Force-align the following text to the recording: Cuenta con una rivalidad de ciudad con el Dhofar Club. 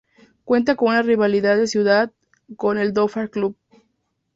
Cuenta 0.45 0.75
con 0.75 0.87
una 0.87 1.03
rivalidad 1.03 1.57
de 1.57 1.67
ciudad 1.67 2.11
con 2.55 2.79
el 2.79 2.91
Dhofar 2.91 3.29
Club. 3.29 3.55